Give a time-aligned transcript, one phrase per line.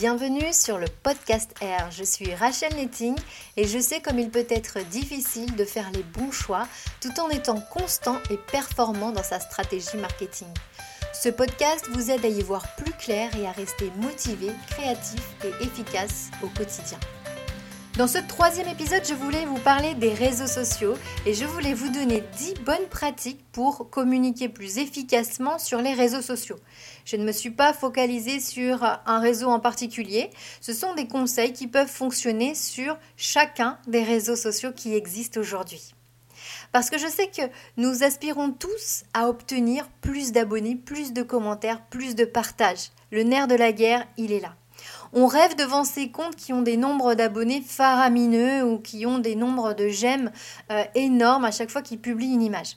[0.00, 1.90] Bienvenue sur le podcast R.
[1.90, 3.14] Je suis Rachel Netting
[3.58, 6.66] et je sais comme il peut être difficile de faire les bons choix
[7.02, 10.48] tout en étant constant et performant dans sa stratégie marketing.
[11.12, 15.64] Ce podcast vous aide à y voir plus clair et à rester motivé, créatif et
[15.64, 16.98] efficace au quotidien.
[17.96, 20.94] Dans ce troisième épisode, je voulais vous parler des réseaux sociaux
[21.26, 26.22] et je voulais vous donner 10 bonnes pratiques pour communiquer plus efficacement sur les réseaux
[26.22, 26.58] sociaux.
[27.04, 30.30] Je ne me suis pas focalisée sur un réseau en particulier.
[30.60, 35.92] Ce sont des conseils qui peuvent fonctionner sur chacun des réseaux sociaux qui existent aujourd'hui.
[36.72, 37.42] Parce que je sais que
[37.76, 42.92] nous aspirons tous à obtenir plus d'abonnés, plus de commentaires, plus de partages.
[43.10, 44.54] Le nerf de la guerre, il est là.
[45.12, 49.34] On rêve devant ces comptes qui ont des nombres d'abonnés faramineux ou qui ont des
[49.34, 50.30] nombres de j'aime
[50.70, 52.76] euh, énormes à chaque fois qu'ils publient une image.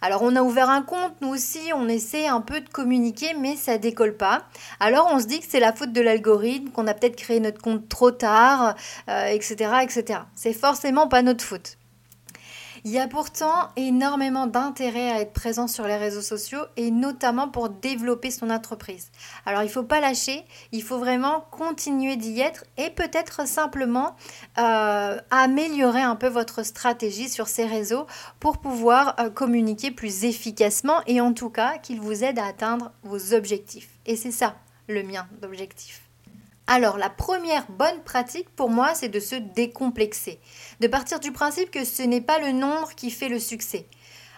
[0.00, 3.56] Alors on a ouvert un compte, nous aussi, on essaie un peu de communiquer, mais
[3.56, 4.44] ça décolle pas.
[4.80, 7.60] Alors on se dit que c'est la faute de l'algorithme, qu'on a peut-être créé notre
[7.60, 8.76] compte trop tard,
[9.08, 10.20] etc., euh, etc.
[10.34, 11.78] C'est forcément pas notre faute.
[12.84, 17.48] Il y a pourtant énormément d'intérêt à être présent sur les réseaux sociaux et notamment
[17.48, 19.10] pour développer son entreprise.
[19.46, 24.16] Alors il ne faut pas lâcher, il faut vraiment continuer d'y être et peut-être simplement
[24.58, 28.06] euh, améliorer un peu votre stratégie sur ces réseaux
[28.40, 32.92] pour pouvoir euh, communiquer plus efficacement et en tout cas qu'il vous aide à atteindre
[33.02, 33.90] vos objectifs.
[34.06, 34.56] Et c'est ça
[34.88, 36.07] le mien d'objectif.
[36.70, 40.38] Alors, la première bonne pratique pour moi, c'est de se décomplexer,
[40.80, 43.86] de partir du principe que ce n'est pas le nombre qui fait le succès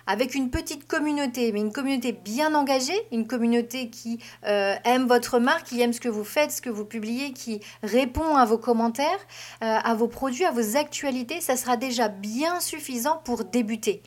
[0.06, 5.38] avec une petite communauté, mais une communauté bien engagée, une communauté qui euh, aime votre
[5.38, 8.58] marque, qui aime ce que vous faites, ce que vous publiez, qui répond à vos
[8.58, 9.06] commentaires,
[9.62, 14.02] euh, à vos produits, à vos actualités, ça sera déjà bien suffisant pour débuter.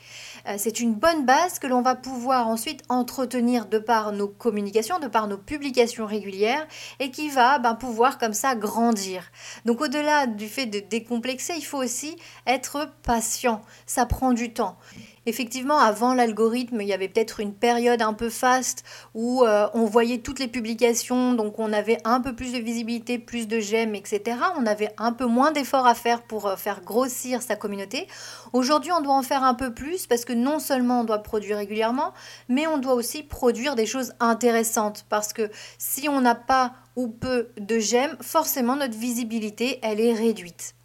[0.48, 5.00] Euh, c'est une bonne base que l'on va pouvoir ensuite entretenir de par nos communications,
[5.00, 6.68] de par nos publications régulières
[7.00, 9.32] et qui va ben, pouvoir comme ça grandir.
[9.66, 13.62] Donc au-delà du fait de décomplexer, il faut aussi être patient.
[13.86, 14.78] Ça prend du temps.
[15.26, 19.86] Effectivement, avant l'algorithme, il y avait peut-être une période un peu faste où euh, on
[19.86, 23.96] voyait toutes les publications, donc on avait un peu plus de visibilité, plus de j'aime,
[23.96, 24.22] etc.
[24.58, 28.08] On avait un peu moins d'efforts à faire pour euh, faire grossir sa communauté.
[28.54, 31.58] Aujourd'hui, on doit en faire un peu plus parce que non seulement on doit produire
[31.58, 32.14] régulièrement,
[32.50, 35.50] mais on doit aussi produire des choses intéressantes parce que
[35.80, 40.76] si on n'a pas ou peu de j'aime, forcément notre visibilité, elle est réduite.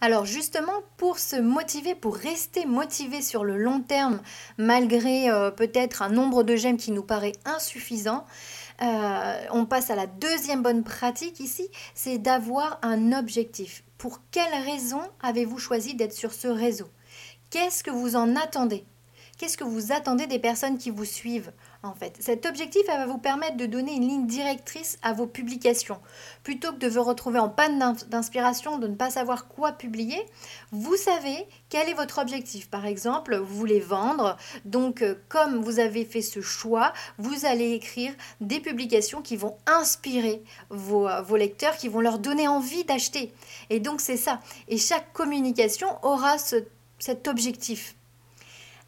[0.00, 4.20] Alors justement, pour se motiver, pour rester motivé sur le long terme,
[4.56, 8.24] malgré euh, peut-être un nombre de j'aime qui nous paraît insuffisant,
[8.80, 13.84] euh, on passe à la deuxième bonne pratique ici, c'est d'avoir un objectif.
[13.98, 16.86] Pour quelle raison avez-vous choisi d'être sur ce réseau?
[17.50, 18.84] Qu'est-ce que vous en attendez?
[19.38, 21.52] Qu'est-ce que vous attendez des personnes qui vous suivent
[21.84, 22.16] en fait?
[22.18, 26.00] Cet objectif va vous permettre de donner une ligne directrice à vos publications.
[26.42, 30.18] Plutôt que de vous retrouver en panne d'inspiration, de ne pas savoir quoi publier,
[30.72, 32.68] vous savez quel est votre objectif.
[32.68, 37.70] Par exemple, vous voulez vendre, donc euh, comme vous avez fait ce choix, vous allez
[37.70, 40.42] écrire des publications qui vont inspirer
[40.72, 43.32] euh, vos lecteurs, qui vont leur donner envie d'acheter.
[43.70, 44.40] Et donc c'est ça.
[44.66, 46.56] Et chaque communication aura ce,
[46.98, 47.94] cet objectif.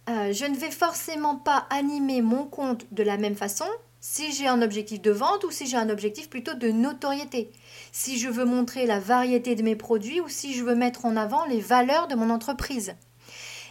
[0.08, 3.66] Euh, je ne vais forcément pas animer mon compte de la même façon
[4.00, 7.52] si j'ai un objectif de vente ou si j'ai un objectif plutôt de notoriété.
[7.92, 11.16] Si je veux montrer la variété de mes produits ou si je veux mettre en
[11.16, 12.94] avant les valeurs de mon entreprise.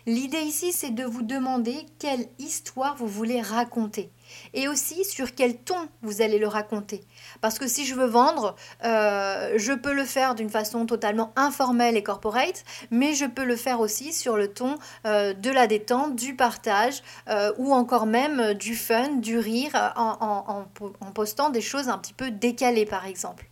[0.05, 4.11] L'idée ici, c'est de vous demander quelle histoire vous voulez raconter
[4.53, 7.03] et aussi sur quel ton vous allez le raconter.
[7.41, 11.97] Parce que si je veux vendre, euh, je peux le faire d'une façon totalement informelle
[11.97, 16.15] et corporate, mais je peux le faire aussi sur le ton euh, de la détente,
[16.15, 20.65] du partage euh, ou encore même du fun, du rire en,
[20.99, 23.49] en postant des choses un petit peu décalées par exemple.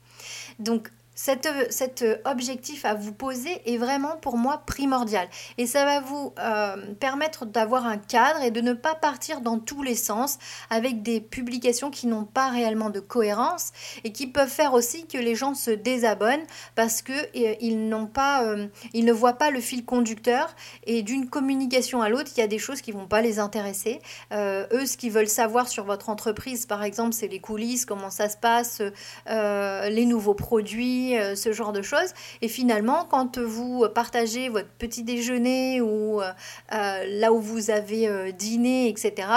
[0.60, 5.28] Donc cet, objectif à vous poser est vraiment pour moi primordial.
[5.58, 9.58] Et ça va vous euh, permettre d'avoir un cadre et de ne pas partir dans
[9.58, 10.38] tous les sens
[10.70, 13.72] avec des publications qui n'ont pas réellement de cohérence
[14.04, 16.46] et qui peuvent faire aussi que les gens se désabonnent
[16.76, 20.56] parce qu'ils euh, n'ont pas, euh, ils ne voient pas le fil conducteur
[20.86, 24.02] et d'une communication à l'autre, il y a des choses qui vont pas les intéresser.
[24.32, 28.30] eux, ce qu'ils veulent savoir sur votre entreprise, par exemple, c'est les coulisses, comment ça
[28.30, 28.84] se passe,
[29.28, 32.14] les nouveaux produits euh, ce genre de choses.
[32.42, 36.32] Et finalement, quand vous partagez votre petit déjeuner ou euh,
[36.74, 39.28] euh, là où vous avez dîné, etc.,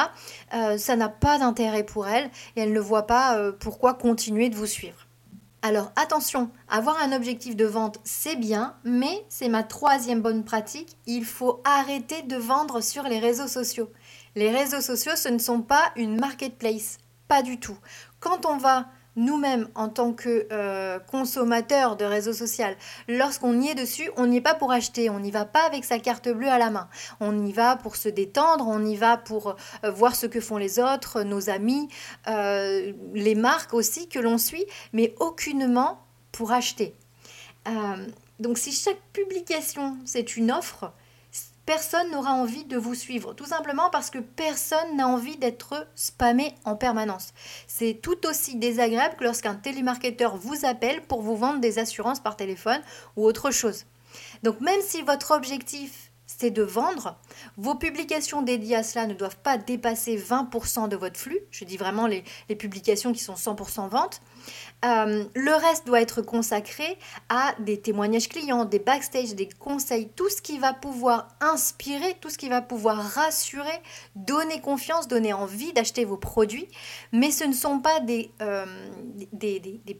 [0.76, 4.66] ça n'a pas d'intérêt pour elle et elle ne voit pas pourquoi continuer de vous
[4.66, 5.06] suivre.
[5.62, 10.96] Alors attention, avoir un objectif de vente, c'est bien, mais c'est ma troisième bonne pratique,
[11.06, 13.90] il faut arrêter de vendre sur les réseaux sociaux.
[14.36, 16.96] Les réseaux sociaux, ce ne sont pas une marketplace,
[17.28, 17.76] pas du tout.
[18.20, 18.86] Quand on va
[19.20, 22.66] nous-mêmes en tant que euh, consommateurs de réseaux sociaux,
[23.06, 25.84] lorsqu'on y est dessus, on n'y est pas pour acheter, on n'y va pas avec
[25.84, 26.88] sa carte bleue à la main.
[27.20, 30.56] On y va pour se détendre, on y va pour euh, voir ce que font
[30.56, 31.88] les autres, nos amis,
[32.28, 36.00] euh, les marques aussi que l'on suit, mais aucunement
[36.32, 36.94] pour acheter.
[38.38, 40.92] donc si chaque publication c'est une offre,
[41.66, 43.34] personne n'aura envie de vous suivre.
[43.34, 47.32] Tout simplement parce que personne n'a envie d'être spammé en permanence.
[47.66, 52.36] C'est tout aussi désagréable que lorsqu'un télémarketeur vous appelle pour vous vendre des assurances par
[52.36, 52.80] téléphone
[53.16, 53.84] ou autre chose.
[54.42, 57.16] Donc même si votre objectif c'est de vendre.
[57.56, 61.40] Vos publications dédiées à cela ne doivent pas dépasser 20% de votre flux.
[61.50, 62.24] Je dis vraiment les,
[62.56, 64.20] publications qui sont 100% vente.
[64.84, 66.98] Euh, le reste doit être consacré
[67.28, 72.30] à des témoignages clients, des backstage, des conseils, tout ce qui va pouvoir inspirer, tout
[72.30, 73.82] ce qui va pouvoir rassurer,
[74.14, 76.68] donner confiance, donner envie d'acheter vos produits.
[77.12, 78.66] Mais ce ne sont pas des, euh,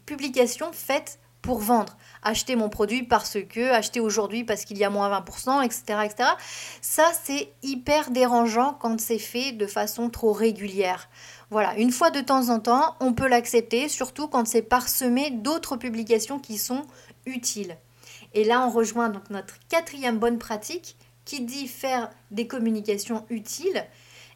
[0.06, 1.96] publications faites pour vendre.
[2.22, 5.82] Acheter mon produit parce que, acheter aujourd'hui parce qu'il y a moins 20%, etc.
[6.04, 6.28] etc.
[6.82, 11.08] Ça, c'est hyper dérangeant quand c'est fait de façon trop régulière.
[11.50, 15.76] Voilà, une fois de temps en temps, on peut l'accepter, surtout quand c'est parsemé d'autres
[15.76, 16.82] publications qui sont
[17.26, 17.76] utiles.
[18.34, 23.84] Et là, on rejoint donc notre quatrième bonne pratique qui dit faire des communications utiles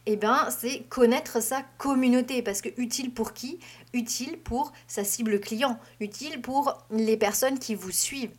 [0.07, 2.43] eh ben, c'est connaître sa communauté.
[2.43, 3.59] Parce que utile pour qui?
[3.93, 8.35] Utile pour sa cible client, utile pour les personnes qui vous suivent.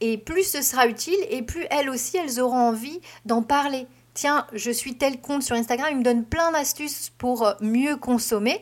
[0.00, 3.86] Et plus ce sera utile, et plus elles aussi, elles auront envie d'en parler.
[4.12, 8.60] Tiens, je suis tel compte sur Instagram, il me donne plein d'astuces pour mieux consommer.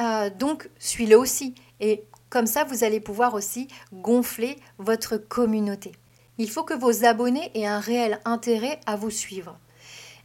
[0.00, 1.54] Euh, donc, suis-le aussi.
[1.80, 5.92] Et comme ça, vous allez pouvoir aussi gonfler votre communauté.
[6.38, 9.58] Il faut que vos abonnés aient un réel intérêt à vous suivre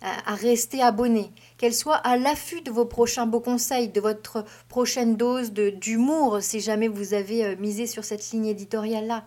[0.01, 5.15] à rester abonné, qu'elle soit à l'affût de vos prochains beaux conseils, de votre prochaine
[5.15, 9.25] dose d'humour, si jamais vous avez euh, misé sur cette ligne éditoriale-là.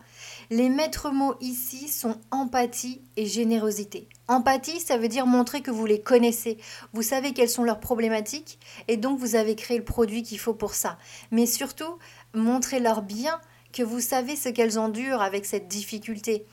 [0.51, 4.09] Les maîtres mots ici sont empathie et générosité.
[4.29, 6.59] Empathie, ça veut dire montrer que vous les connaissez,
[6.93, 10.55] vous savez quelles sont leurs problématiques, et donc vous avez créé le produit qu'il faut
[10.55, 10.99] pour ça.
[11.33, 11.99] Mais surtout,
[12.33, 13.41] montrer leur bien,
[13.73, 16.45] que vous savez ce qu'elles endurent avec cette difficulté.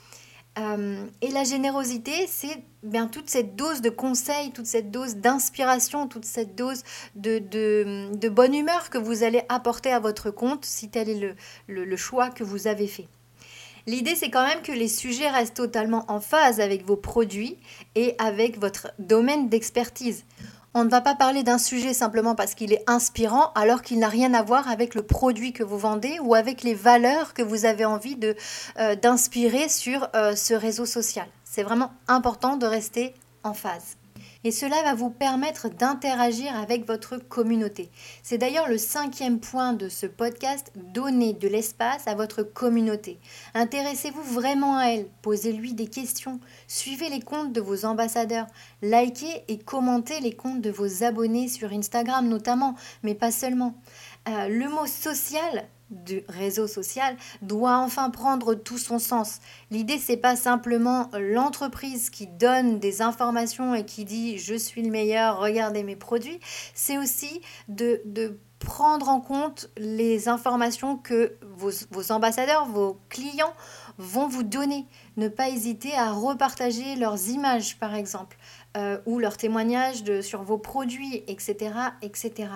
[0.60, 6.08] Euh, et la générosité, c'est bien toute cette dose de conseils, toute cette dose d'inspiration,
[6.08, 6.84] toute cette dose
[7.16, 11.36] de, de, bonne humeur que vous allez apporter à votre compte si tel est
[11.68, 13.08] le, le choix que vous avez fait.
[13.86, 17.58] L'idée, c'est quand même que les sujets restent totalement en phase avec vos produits
[17.96, 20.26] et avec votre domaine d'expertise.
[20.80, 24.10] On ne va pas parler d'un sujet simplement parce qu'il est inspirant alors qu'il n'a
[24.10, 27.66] rien à voir avec le produit que vous vendez ou avec les valeurs que vous
[27.66, 28.16] avez envie
[28.78, 31.26] euh, d'inspirer sur euh, ce réseau social.
[31.44, 33.97] C'est vraiment important de rester en phase
[34.48, 37.92] et cela va vous permettre d'interagir avec votre communauté.
[38.24, 43.20] C'est d'ailleurs le cinquième point de ce podcast, donner de l'espace à votre communauté.
[43.56, 48.48] Intéressez-vous vraiment à elle, posez-lui des questions, suivez les comptes de vos ambassadeurs,
[48.82, 53.76] likez et commentez les comptes de vos abonnés sur Instagram notamment, mais pas seulement.
[54.30, 59.40] Euh, le mot social du réseau social doit enfin prendre tout son sens.
[59.72, 64.92] L'idée c'est pas simplement l'entreprise qui donne des informations et qui dit je suis le
[64.92, 66.40] meilleur, regardez mes produits,
[66.74, 73.54] c'est aussi de, de, prendre en compte les informations que vos, vos, ambassadeurs, vos clients
[74.00, 74.88] vont vous donner.
[75.16, 78.36] Ne pas hésiter à repartager leurs images par exemple
[78.76, 81.72] euh, ou leurs témoignages de, sur vos produits, etc.
[82.02, 82.50] etc.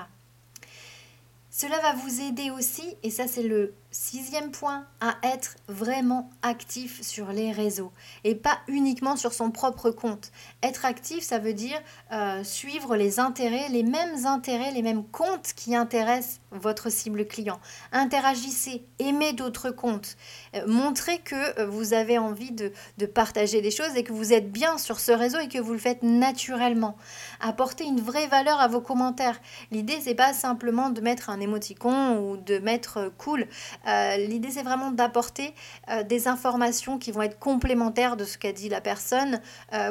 [1.53, 7.01] Cela va vous aider aussi, et ça c'est le sixième point, à être vraiment actif
[7.01, 7.91] sur les réseaux
[8.23, 10.31] et pas uniquement sur son propre compte.
[10.63, 11.77] Être actif, ça veut dire
[12.13, 17.59] euh, suivre les intérêts, les mêmes intérêts, les mêmes comptes qui intéressent votre cible client.
[17.91, 20.15] Interagissez, aimez d'autres comptes,
[20.55, 24.31] euh, montrez que euh, vous avez envie de, de, partager des choses et que vous
[24.31, 26.95] êtes bien sur ce réseau et que vous le faites naturellement.
[27.41, 29.41] Apportez une vraie valeur à vos commentaires.
[29.71, 33.47] L'idée, c'est pas simplement de mettre un émoticon ou de mettre cool.
[33.87, 35.53] Euh, l'idée, c'est vraiment d'apporter
[36.07, 39.41] des informations qui vont être complémentaires de ce qu'a dit la personne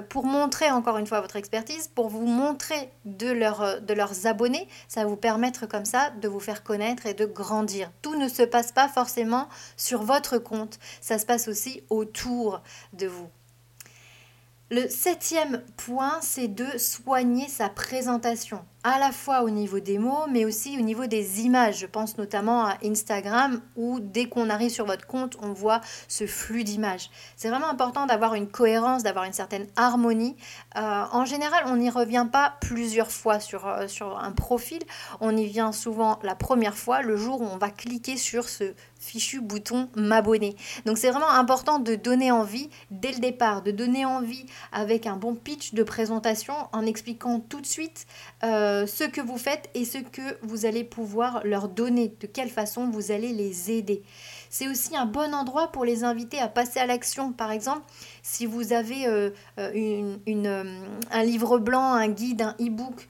[0.08, 4.68] pour montrer encore une fois votre expertise, pour vous montrer de leurs abonnés.
[4.88, 7.90] Ça va vous permettre comme ça de vous faire connaître et de grandir.
[8.02, 13.06] Tout ne se passe pas forcément sur votre compte, ça se passe aussi autour de
[13.06, 13.28] vous.
[14.72, 20.28] Le septième point, c'est de soigner sa présentation, à la fois au niveau des mots,
[20.30, 21.80] mais aussi au niveau des images.
[21.80, 26.24] Je pense notamment à Instagram, où dès qu'on arrive sur votre compte, on voit ce
[26.24, 27.10] flux d'images.
[27.34, 30.36] C'est vraiment important d'avoir une cohérence, d'avoir une certaine harmonie.
[30.76, 34.82] Euh, en général, on n'y revient pas plusieurs fois sur, euh, sur un profil,
[35.20, 38.72] on y vient souvent la première fois, le jour où on va cliquer sur ce
[39.00, 40.54] fichu bouton m'abonner.
[40.86, 45.16] Donc c'est vraiment important de donner envie dès le départ, de donner envie avec un
[45.16, 48.06] bon pitch de présentation en expliquant tout de suite
[48.44, 52.50] euh, ce que vous faites et ce que vous allez pouvoir leur donner, de quelle
[52.50, 54.02] façon vous allez les aider.
[54.50, 57.32] C'est aussi un bon endroit pour les inviter à passer à l'action.
[57.32, 57.82] Par exemple,
[58.22, 63.08] si vous avez euh, euh, une, un livre blanc, un guide, un e-book,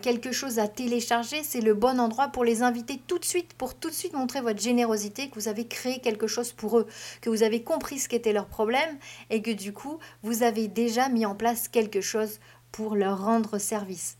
[0.00, 3.74] quelque chose à télécharger, c'est le bon endroit pour les inviter tout de suite, pour
[3.74, 6.86] tout de suite montrer votre générosité, que vous avez créé quelque chose pour eux,
[7.20, 8.98] que vous avez compris ce qu'était leur problème
[9.30, 12.38] et que du coup, vous avez déjà mis en place quelque chose
[12.70, 14.18] pour leur rendre service.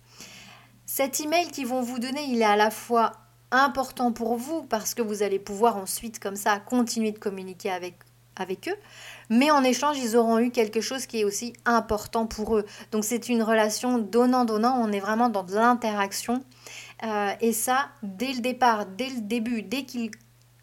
[0.86, 3.12] Cet email qu'ils vont vous donner, il est à la fois
[3.52, 7.94] important pour vous parce que vous allez pouvoir ensuite comme ça continuer de communiquer avec
[8.36, 8.76] avec eux,
[9.28, 12.64] mais en échange, ils auront eu quelque chose qui est aussi important pour eux.
[12.90, 16.42] Donc c'est une relation donnant-donnant, on est vraiment dans de l'interaction.
[17.02, 20.10] Euh, et ça, dès le départ, dès le début, dès qu'ils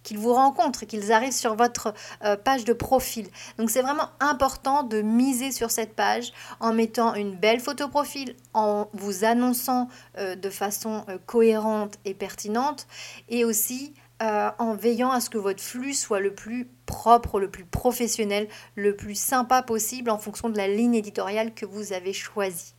[0.10, 3.28] qu'ils vous rencontrent, qu'ils arrivent sur votre euh, page de profil.
[3.60, 8.36] Donc c'est vraiment important de miser sur cette page en mettant une belle photo profil,
[8.56, 9.88] en vous annonçant
[10.18, 12.88] euh, de façon euh, cohérente et pertinente
[13.30, 17.63] et aussi en veillant à ce que votre flux soit le plus propre, le plus
[17.63, 22.74] professionnel, le plus sympa possible en fonction de la ligne éditoriale que vous avez choisie.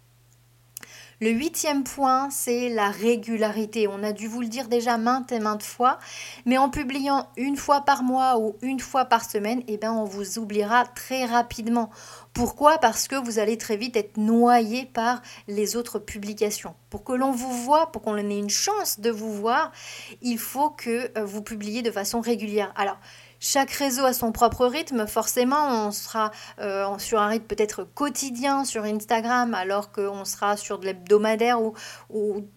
[1.22, 3.86] Le huitième point, c'est la régularité.
[3.86, 5.98] On a dû vous le dire déjà maintes et maintes fois,
[6.46, 10.04] mais en publiant une fois par mois ou une fois par semaine, eh bien, on
[10.04, 11.90] vous oubliera très rapidement.
[12.32, 12.78] Pourquoi?
[12.78, 16.74] Parce que vous allez très vite être noyé par les autres publications.
[16.88, 19.72] Pour que l'on vous voit, pour qu'on ait une chance de vous voir,
[20.22, 22.72] il faut que euh, vous publiez de façon régulière.
[22.76, 22.96] Alors,
[23.40, 25.06] chaque réseau a son propre rythme.
[25.06, 26.30] Forcément, on sera
[26.60, 31.74] euh, sur un rythme peut-être quotidien sur Instagram, alors qu'on sera sur de l'hebdomadaire ou,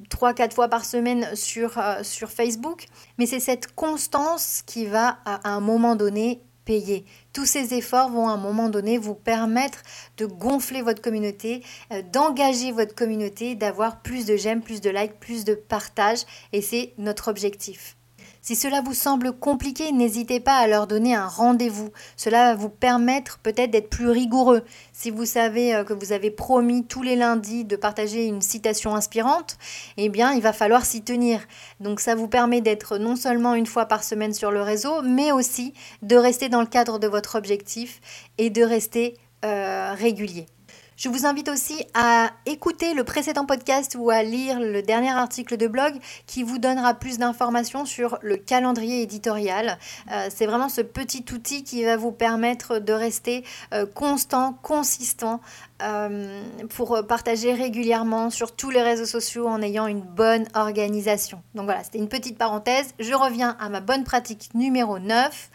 [0.09, 2.85] 3-4 fois par semaine sur, euh, sur Facebook.
[3.17, 7.05] Mais c'est cette constance qui va à un moment donné payer.
[7.33, 9.81] Tous ces efforts vont à un moment donné vous permettre
[10.17, 15.19] de gonfler votre communauté, euh, d'engager votre communauté, d'avoir plus de j'aime, plus de likes,
[15.19, 16.25] plus de partages.
[16.51, 17.95] Et c'est notre objectif.
[18.43, 21.91] Si cela vous semble compliqué, n'hésitez pas à leur donner un rendez-vous.
[22.17, 24.63] Cela va vous permettre peut-être d'être plus rigoureux.
[24.91, 28.95] Si vous savez euh, que vous avez promis tous les lundis de partager une citation
[28.95, 29.57] inspirante,
[29.95, 31.39] eh bien, il va falloir s'y tenir.
[31.79, 35.31] Donc ça vous permet d'être non seulement une fois par semaine sur le réseau, mais
[35.31, 38.01] aussi de rester dans le cadre de votre objectif
[38.37, 40.47] et de rester euh, régulier.
[40.95, 45.57] Je vous invite aussi à écouter le précédent podcast ou à lire le dernier article
[45.57, 45.93] de blog
[46.27, 49.79] qui vous donnera plus d'informations sur le calendrier éditorial.
[50.11, 55.41] Euh, c'est vraiment ce petit outil qui va vous permettre de rester euh, constant, consistant
[55.83, 61.41] euh, pour partager régulièrement sur tous les réseaux sociaux en ayant une bonne organisation.
[61.55, 62.93] Donc voilà, c'était une petite parenthèse.
[62.99, 65.49] Je reviens à ma bonne pratique numéro 9,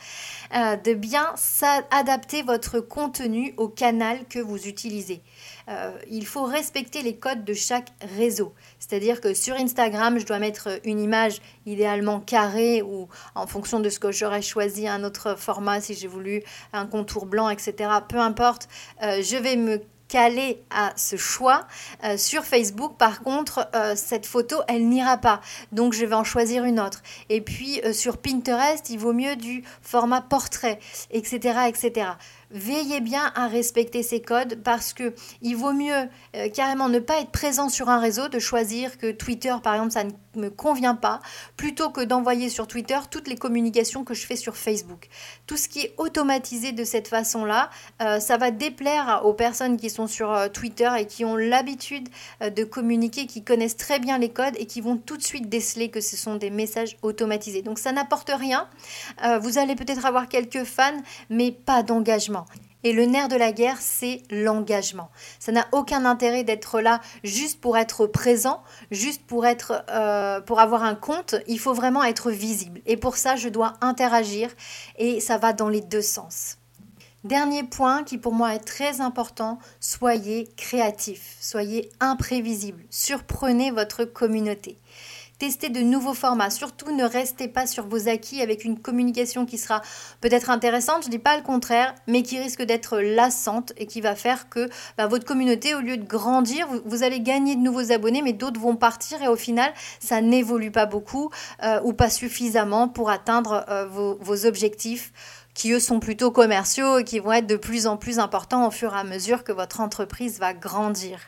[0.84, 1.34] de bien
[1.90, 5.22] adapter votre contenu au canal que vous utilisez.
[5.68, 8.54] Euh, il faut respecter les codes de chaque réseau.
[8.78, 13.90] C'est-à-dire que sur Instagram, je dois mettre une image idéalement carrée ou en fonction de
[13.90, 16.42] ce que j'aurais choisi un autre format, si j'ai voulu
[16.72, 17.74] un contour blanc, etc.
[18.08, 18.68] Peu importe,
[19.02, 21.66] euh, je vais me caler à ce choix.
[22.04, 25.40] Euh, sur Facebook, par contre, cette photo, elle n'ira pas.
[25.72, 27.02] Donc, je vais en choisir une autre.
[27.28, 30.78] Et puis, sur Pinterest, il vaut mieux du format portrait,
[31.10, 32.08] etc., etc
[32.50, 37.20] veillez bien à respecter ces codes parce que il vaut mieux euh, carrément ne pas
[37.20, 40.94] être présent sur un réseau, de choisir que Twitter par exemple ça ne me convient
[40.94, 41.20] pas,
[41.56, 45.08] plutôt que d'envoyer sur Twitter toutes les communications que je fais sur Facebook.
[45.46, 47.70] Tout ce qui est automatisé de cette façon-là,
[48.02, 52.08] euh, ça va déplaire aux personnes qui sont sur euh, Twitter et qui ont l'habitude
[52.40, 55.90] de communiquer, qui connaissent très bien les codes et qui vont tout de suite déceler
[55.90, 57.62] que ce sont des messages automatisés.
[57.62, 58.68] Donc ça n'apporte rien.
[59.40, 62.38] vous allez peut-être avoir quelques fans, mais pas d'engagement.
[62.84, 65.10] Et le nerf de la guerre, c'est l'engagement.
[65.40, 70.60] Ça n'a aucun intérêt d'être là juste pour être présent, juste pour être, euh, pour
[70.60, 71.34] avoir un compte.
[71.48, 72.80] Il faut vraiment être visible.
[72.86, 74.50] Et pour ça, je dois interagir.
[74.96, 76.58] Et ça va dans les deux sens.
[77.24, 84.78] Dernier point qui pour moi est très important, soyez créatif, soyez imprévisible, surprenez votre communauté.
[85.38, 86.50] Tester de nouveaux formats.
[86.50, 89.82] Surtout, ne restez pas sur vos acquis avec une communication qui sera
[90.20, 94.00] peut-être intéressante, je ne dis pas le contraire, mais qui risque d'être lassante et qui
[94.00, 97.92] va faire que bah, votre communauté, au lieu de grandir, vous, allez gagner de nouveaux
[97.92, 101.30] abonnés, mais d'autres vont partir et au final, ça n'évolue pas beaucoup
[101.62, 105.12] euh, ou pas suffisamment pour atteindre euh, vos objectifs
[105.58, 108.70] qui eux sont plutôt commerciaux et qui vont être de plus en plus importants au
[108.70, 111.18] fur et à mesure que votre entreprise va grandir.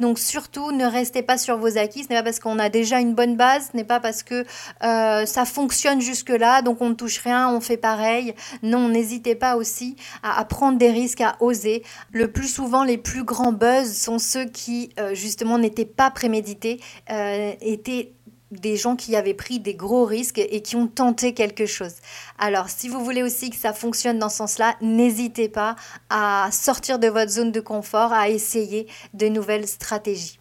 [0.00, 2.02] Donc surtout, ne restez pas sur vos acquis.
[2.02, 4.46] Ce n'est pas parce qu'on a déjà une bonne base, ce n'est pas parce que
[4.82, 8.34] euh, ça fonctionne jusque-là, donc on ne touche rien, on fait pareil.
[8.62, 11.82] Non, n'hésitez pas aussi à, prendre des risques, à oser.
[12.10, 16.80] Le plus souvent, les plus grands buzz sont ceux qui, euh, justement, n'étaient pas prémédités,
[17.10, 18.14] euh, étaient
[18.60, 21.94] des gens qui avaient pris des gros risques et qui ont tenté quelque chose.
[22.38, 25.76] Alors, si vous voulez aussi que ça fonctionne dans ce sens-là, n'hésitez pas
[26.10, 30.38] à sortir de votre zone de confort, à essayer de nouvelles stratégies.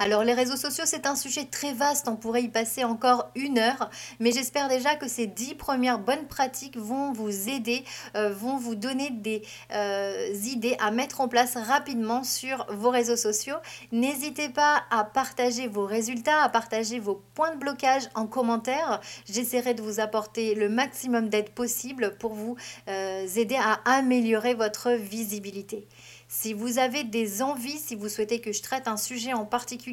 [0.00, 3.58] Alors les réseaux sociaux, c'est un sujet très vaste, on pourrait y passer encore une
[3.58, 3.90] heure,
[4.20, 7.82] mais j'espère déjà que ces dix premières bonnes pratiques vont vous aider,
[8.14, 13.16] euh, vont vous donner des euh, idées à mettre en place rapidement sur vos réseaux
[13.16, 13.56] sociaux.
[13.90, 19.00] N'hésitez pas à partager vos résultats, à partager vos points de blocage en commentaire.
[19.28, 22.54] J'essaierai de vous apporter le maximum d'aide possible pour vous
[22.86, 25.88] euh, aider à améliorer votre visibilité.
[26.30, 29.87] Si vous avez des envies, si vous souhaitez que je traite un sujet en particulier,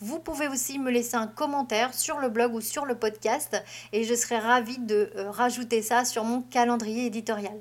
[0.00, 4.04] vous pouvez aussi me laisser un commentaire sur le blog ou sur le podcast et
[4.04, 7.60] je serai ravie de euh, rajouter ça sur mon calendrier éditorial.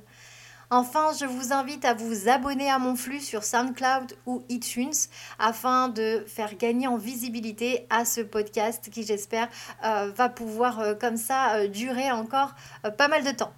[0.69, 4.93] Enfin, je vous invite à vous abonner à mon flux sur SoundCloud ou iTunes
[5.37, 9.49] afin de faire gagner en visibilité à ce podcast qui, j'espère,
[9.83, 12.55] euh, va pouvoir euh, comme ça durer encore
[12.97, 13.51] pas mal de temps.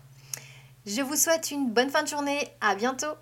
[0.87, 2.47] Je vous souhaite une bonne fin de journée.
[2.61, 3.13] À bientôt.